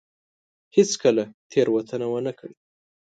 هېڅ 0.75 0.91
کله 1.03 1.23
تېروتنه 1.51 2.05
ونه 2.09 2.31
کړي. 2.39 2.55